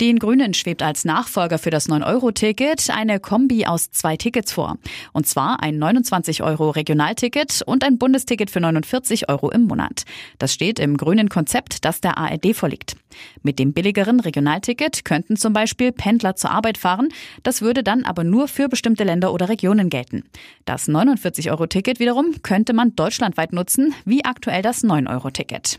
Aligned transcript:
Den 0.00 0.18
Grünen 0.18 0.54
schwebt 0.54 0.82
als 0.82 1.04
Nachfolger 1.04 1.58
für 1.58 1.70
das 1.70 1.88
9-Euro-Ticket 1.88 2.90
eine 2.90 3.20
Kombi 3.20 3.66
aus 3.66 3.92
zwei 3.92 4.16
Tickets 4.16 4.52
vor. 4.52 4.76
Und 5.12 5.28
zwar 5.28 5.62
ein 5.62 5.78
29-Euro-Regionalticket 5.78 7.62
und 7.64 7.84
ein 7.84 7.96
Bundesticket 7.98 8.50
für 8.50 8.60
49 8.60 9.28
Euro 9.28 9.50
im 9.50 9.62
Monat. 9.62 10.02
Das 10.38 10.52
steht 10.52 10.80
im 10.80 10.96
grünen 10.96 11.28
Konzept, 11.28 11.84
das 11.84 12.00
der 12.00 12.18
ARD 12.18 12.56
vorliegt. 12.56 12.96
Mit 13.42 13.60
dem 13.60 13.72
billigeren 13.72 14.18
Regionalticket 14.18 15.04
könnten 15.04 15.36
zum 15.36 15.52
Beispiel 15.52 15.92
Pendler 15.92 16.34
zur 16.34 16.50
Arbeit 16.50 16.76
fahren. 16.76 17.10
Das 17.44 17.62
würde 17.62 17.84
dann 17.84 18.04
aber 18.04 18.24
nur 18.24 18.48
für 18.48 18.68
bestimmte 18.68 19.04
Länder 19.04 19.32
oder 19.32 19.48
Regionen 19.48 19.90
gelten. 19.90 20.24
Das 20.64 20.88
49-Euro-Ticket 20.88 22.00
wiederum 22.00 22.42
könnte 22.42 22.72
man 22.72 22.96
deutschlandweit 22.96 23.52
nutzen, 23.52 23.94
wie 24.04 24.24
aktuell 24.24 24.62
das 24.62 24.82
9-Euro-Ticket. 24.82 25.78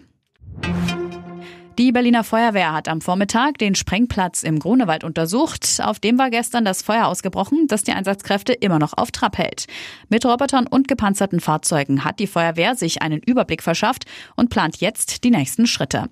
Die 1.78 1.92
Berliner 1.92 2.24
Feuerwehr 2.24 2.72
hat 2.72 2.88
am 2.88 3.02
Vormittag 3.02 3.58
den 3.58 3.76
Sprengplatz 3.76 4.44
im 4.44 4.60
Grunewald 4.60 5.04
untersucht. 5.04 5.82
Auf 5.84 6.00
dem 6.00 6.18
war 6.18 6.30
gestern 6.30 6.64
das 6.64 6.82
Feuer 6.82 7.06
ausgebrochen, 7.08 7.68
das 7.68 7.84
die 7.84 7.92
Einsatzkräfte 7.92 8.54
immer 8.54 8.80
noch 8.80 8.94
auf 8.96 9.12
Trab 9.12 9.38
hält. 9.38 9.68
Mit 10.08 10.26
Robotern 10.26 10.68
und 10.68 10.88
gepanzerten 10.88 11.42
Fahrzeugen 11.42 12.06
hat 12.06 12.20
die 12.20 12.28
Feuerwehr 12.28 12.76
sich 12.76 13.02
einen 13.02 13.20
Überblick 13.20 13.62
verschafft 13.62 14.06
und 14.38 14.50
plant 14.50 14.78
jetzt 14.78 15.26
die 15.26 15.32
nächsten 15.32 15.68
Schritte. 15.68 16.06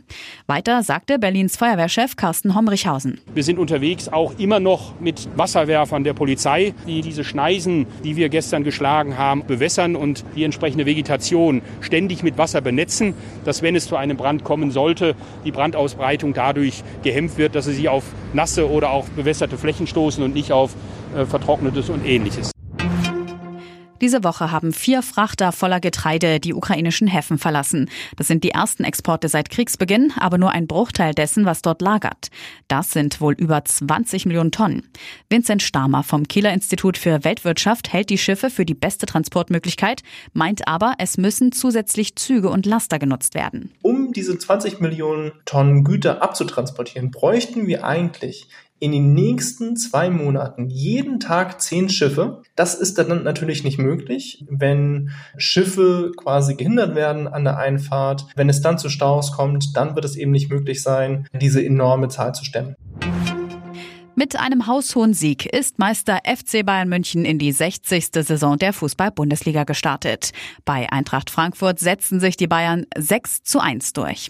Weiter 0.48 0.84
sagte 0.84 1.18
Berlins 1.18 1.56
Feuerwehrchef 1.56 2.18
Carsten 2.18 2.56
Homrichhausen. 2.56 3.22
Wir 3.34 3.46
sind 3.46 3.58
unterwegs 3.58 4.10
auch 4.10 4.38
immer 4.38 4.60
noch 4.60 5.00
mit 5.00 5.30
Wasserwerfern 5.38 6.04
der 6.04 6.14
Polizei, 6.14 6.74
die 6.88 7.02
diese 7.02 7.24
Schneisen, 7.24 7.88
die 8.04 8.18
wir 8.18 8.28
gestern 8.28 8.66
geschlagen 8.66 9.18
haben, 9.18 9.46
bewässern 9.48 9.96
und 9.96 10.26
die 10.36 10.44
entsprechende 10.44 10.86
Vegetation 10.86 11.62
ständig 11.80 12.22
mit 12.22 12.38
Wasser 12.38 12.60
benetzen, 12.60 13.14
dass 13.46 13.62
wenn 13.62 13.78
es 13.78 13.88
zu 13.88 13.96
einem 13.96 14.18
Brand 14.18 14.44
kommen 14.44 14.70
sollte, 14.70 15.16
die 15.46 15.53
Brandausbreitung 15.54 16.34
dadurch 16.34 16.84
gehemmt 17.04 17.38
wird, 17.38 17.56
dass 17.56 17.66
sie 17.66 17.74
sich 17.74 17.88
auf 17.88 18.04
nasse 18.34 18.70
oder 18.70 18.90
auch 18.90 19.08
bewässerte 19.10 19.58
Flächen 19.58 19.88
stoßen 19.88 20.24
und 20.24 20.34
nicht 20.34 20.52
auf 20.52 20.76
äh, 21.16 21.26
vertrocknetes 21.26 21.90
und 21.90 22.06
ähnliches. 22.06 22.53
Diese 24.04 24.26
Woche 24.26 24.52
haben 24.52 24.74
vier 24.74 25.02
Frachter 25.02 25.54
voller 25.54 25.80
Getreide 25.80 26.42
die 26.42 26.54
ukrainischen 26.54 27.08
Häfen 27.08 27.38
verlassen. 27.38 27.90
Das 28.18 28.28
sind 28.28 28.44
die 28.44 28.50
ersten 28.50 28.84
Exporte 28.84 29.30
seit 29.30 29.50
Kriegsbeginn, 29.50 30.12
aber 30.20 30.38
nur 30.38 30.52
ein 30.52 30.68
Bruchteil 30.68 31.14
dessen, 31.14 31.46
was 31.46 31.62
dort 31.62 31.82
lagert. 31.82 32.28
Das 32.68 32.92
sind 32.92 33.22
wohl 33.22 33.32
über 33.32 33.64
20 33.64 34.26
Millionen 34.26 34.52
Tonnen. 34.52 34.90
Vincent 35.30 35.64
Stamer 35.64 36.04
vom 36.04 36.28
Kieler 36.28 36.52
Institut 36.52 36.98
für 36.98 37.24
Weltwirtschaft 37.24 37.94
hält 37.94 38.10
die 38.10 38.18
Schiffe 38.18 38.50
für 38.50 38.66
die 38.66 38.74
beste 38.74 39.06
Transportmöglichkeit, 39.06 40.02
meint 40.34 40.68
aber, 40.68 40.96
es 40.98 41.18
müssen 41.18 41.54
zusätzlich 41.54 42.18
Züge 42.18 42.50
und 42.50 42.66
Laster 42.66 43.00
genutzt 43.00 43.36
werden. 43.36 43.72
Um 43.84 44.12
diese 44.12 44.38
20 44.38 44.82
Millionen 44.82 45.32
Tonnen 45.46 45.86
Güter 45.86 46.22
abzutransportieren, 46.22 47.10
bräuchten 47.10 47.68
wir 47.68 47.86
eigentlich 47.86 48.50
in 48.80 48.92
den 48.92 49.14
nächsten 49.14 49.78
zwei 49.78 50.10
Monaten 50.10 50.70
jeden 50.70 51.20
Tag 51.20 51.62
zehn 51.62 51.90
Schiffe. 51.90 52.42
Das 52.56 52.76
ist 52.76 52.98
dann 52.98 53.24
natürlich 53.24 53.64
nicht 53.64 53.80
möglich, 53.80 54.46
wenn 54.50 55.12
Schiffe 55.38 56.12
quasi 56.18 56.56
gehindert 56.56 56.96
werden 56.96 57.28
an 57.28 57.44
der 57.44 57.58
Einfahrt. 57.58 58.26
Wenn 58.36 58.50
es 58.50 58.62
dann 58.62 58.78
zu 58.78 58.90
Staus 58.90 59.32
kommt, 59.32 59.78
dann 59.78 59.96
wird 59.96 60.06
es 60.06 60.16
eben 60.16 60.32
nicht 60.32 60.50
möglich 60.50 60.84
sein, 60.84 61.28
diese 61.34 61.64
enorme 61.64 62.10
Zahl 62.10 62.36
zu 62.36 62.44
stemmen. 62.44 62.76
Mit 64.16 64.36
einem 64.36 64.68
haushohen 64.68 65.16
Sieg 65.16 65.48
ist 65.48 65.80
Meister 65.80 66.20
FC 66.24 66.64
Bayern 66.64 66.88
München 66.88 67.26
in 67.26 67.40
die 67.40 67.52
60. 67.52 68.10
Saison 68.14 68.60
der 68.60 68.72
Fußball-Bundesliga 68.72 69.64
gestartet. 69.64 70.34
Bei 70.66 70.92
Eintracht 70.92 71.32
Frankfurt 71.32 71.80
setzen 71.80 72.20
sich 72.20 72.38
die 72.38 72.48
Bayern 72.48 72.86
6 72.96 73.42
zu 73.42 73.60
1 73.60 73.94
durch. 73.94 74.30